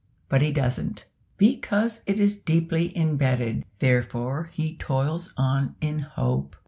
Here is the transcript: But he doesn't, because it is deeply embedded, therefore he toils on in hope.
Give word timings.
But 0.29 0.41
he 0.41 0.51
doesn't, 0.51 1.05
because 1.37 2.01
it 2.07 2.19
is 2.19 2.35
deeply 2.35 2.97
embedded, 2.97 3.67
therefore 3.77 4.49
he 4.51 4.75
toils 4.75 5.31
on 5.37 5.75
in 5.79 5.99
hope. 5.99 6.55